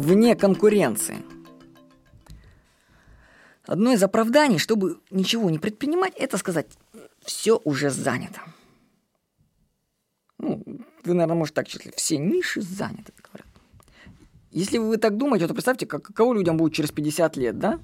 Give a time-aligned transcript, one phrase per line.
[0.00, 1.16] вне конкуренции.
[3.66, 6.66] Одно из оправданий, чтобы ничего не предпринимать, это сказать,
[7.22, 8.40] все уже занято.
[10.38, 10.64] Ну,
[11.04, 13.46] вы, наверное, можете так числить, все ниши заняты, говорят.
[14.50, 17.78] Если вы так думаете, то представьте, как, каково людям будет через 50 лет, да?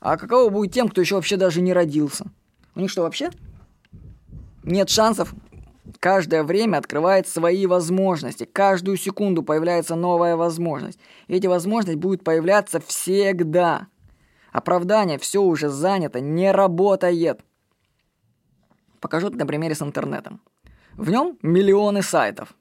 [0.00, 2.26] А каково будет тем, кто еще вообще даже не родился?
[2.74, 3.30] У них что, вообще?
[4.64, 5.32] Нет шансов.
[6.00, 8.44] Каждое время открывает свои возможности.
[8.44, 10.98] Каждую секунду появляется новая возможность.
[11.28, 13.86] И эти возможности будут появляться всегда.
[14.50, 17.42] Оправдание «все уже занято» не работает.
[18.98, 20.40] Покажу это на примере с интернетом.
[20.94, 22.54] В нем миллионы сайтов.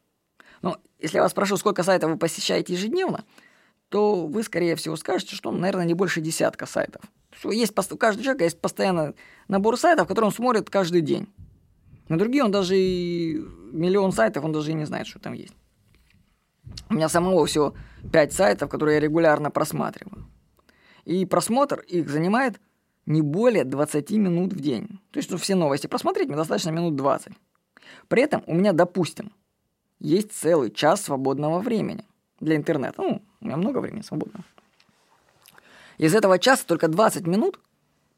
[0.62, 3.24] Но если я вас спрошу, сколько сайтов вы посещаете ежедневно,
[3.88, 7.02] то вы, скорее всего, скажете, что, наверное, не больше десятка сайтов.
[7.46, 9.14] Есть, у каждого человека есть постоянно
[9.48, 11.30] набор сайтов, которые он смотрит каждый день.
[12.10, 13.36] На другие он даже и
[13.72, 15.54] миллион сайтов, он даже и не знает, что там есть.
[16.90, 17.76] У меня самого всего
[18.12, 20.28] 5 сайтов, которые я регулярно просматриваю.
[21.06, 22.60] И просмотр их занимает
[23.06, 24.88] не более 20 минут в день.
[25.12, 27.34] То есть, чтобы все новости просмотреть, мне достаточно минут 20.
[28.08, 29.32] При этом у меня, допустим,
[30.00, 32.06] есть целый час свободного времени
[32.40, 33.02] для интернета.
[33.02, 34.46] Ну, у меня много времени свободного.
[35.98, 37.60] Из этого часа только 20 минут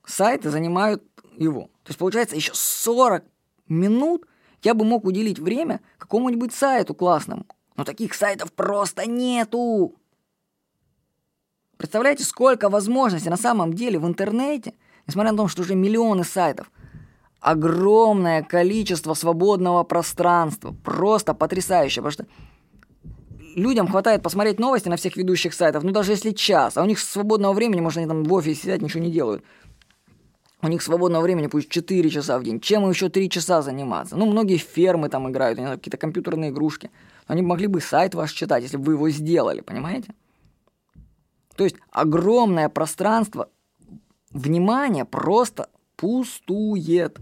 [0.05, 1.03] сайты занимают
[1.37, 1.63] его.
[1.83, 3.23] То есть, получается, еще 40
[3.71, 4.25] минут
[4.63, 7.45] я бы мог уделить время какому-нибудь сайту классному.
[7.75, 9.95] Но таких сайтов просто нету.
[11.77, 14.75] Представляете, сколько возможностей на самом деле в интернете,
[15.07, 16.69] несмотря на то, что уже миллионы сайтов,
[17.39, 22.27] огромное количество свободного пространства, просто потрясающе, потому что
[23.55, 26.99] людям хватает посмотреть новости на всех ведущих сайтах, ну даже если час, а у них
[26.99, 29.43] свободного времени, может, они там в офисе сидят, ничего не делают.
[30.63, 32.59] У них свободного времени пусть 4 часа в день.
[32.59, 34.15] Чем им еще 3 часа заниматься?
[34.15, 36.91] Ну, многие фермы там играют, какие-то компьютерные игрушки.
[37.25, 40.13] Они могли бы сайт ваш читать, если бы вы его сделали, понимаете?
[41.55, 43.49] То есть огромное пространство
[44.31, 47.19] внимания просто пустует.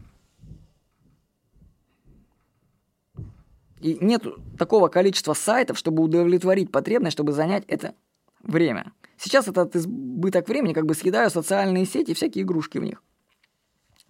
[3.79, 4.23] И нет
[4.57, 7.95] такого количества сайтов, чтобы удовлетворить потребность, чтобы занять это
[8.43, 8.91] время.
[9.17, 13.01] Сейчас этот избыток времени как бы съедают социальные сети и всякие игрушки в них.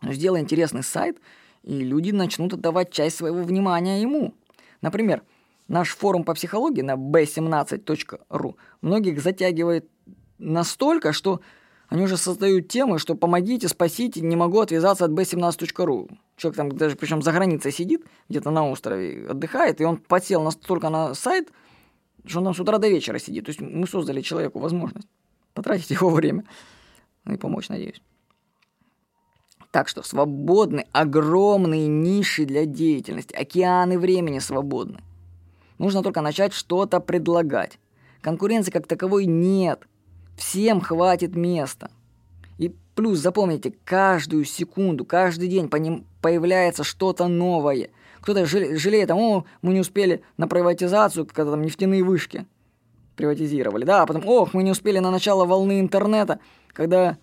[0.02, 1.20] Сделай интересный сайт,
[1.64, 4.34] и люди начнут отдавать часть своего внимания ему.
[4.82, 5.24] Например,
[5.68, 9.90] наш форум по психологии на b17.ru многих затягивает
[10.38, 11.42] настолько, что
[11.90, 16.10] они уже создают темы, что помогите, спасите, не могу отвязаться от b17.ru.
[16.38, 20.90] Человек там даже, причем за границей сидит, где-то на острове отдыхает, и он подсел настолько
[20.90, 21.52] на сайт,
[22.26, 23.46] что он там с утра до вечера сидит.
[23.46, 25.08] То есть мы создали человеку возможность
[25.54, 26.46] потратить его время.
[27.26, 28.02] И помочь, надеюсь.
[29.72, 35.00] Так что свободны огромные ниши для деятельности, океаны времени свободны.
[35.78, 37.80] Нужно только начать что-то предлагать.
[38.22, 39.82] Конкуренции как таковой нет.
[40.36, 41.92] Всем хватит места.
[42.58, 47.90] И плюс запомните, каждую секунду, каждый день по ним появляется что-то новое.
[48.22, 52.46] Кто-то жалеет, о, мы не успели на приватизацию, когда там нефтяные вышки
[53.16, 53.86] приватизировали.
[53.86, 56.40] Да, а потом, ох, мы не успели на начало волны интернета,
[56.74, 57.18] когда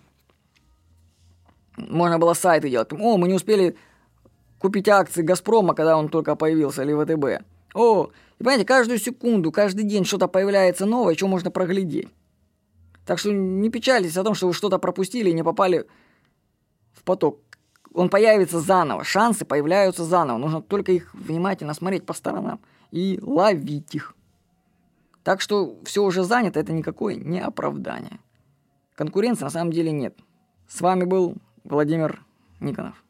[1.77, 2.91] можно было сайты делать.
[2.91, 3.77] О, мы не успели
[4.59, 7.45] купить акции «Газпрома», когда он только появился, или ВТБ.
[7.73, 12.09] О, и понимаете, каждую секунду, каждый день что-то появляется новое, что можно проглядеть.
[13.05, 15.85] Так что не печались о том, что вы что-то пропустили и не попали
[16.93, 17.39] в поток.
[17.93, 20.37] Он появится заново, шансы появляются заново.
[20.37, 22.59] Нужно только их внимательно смотреть по сторонам
[22.91, 24.13] и ловить их.
[25.23, 28.19] Так что все уже занято, это никакое не оправдание.
[28.95, 30.17] Конкуренции на самом деле нет.
[30.67, 31.37] С вами был
[31.69, 32.23] Владимир
[32.61, 33.03] Никонов.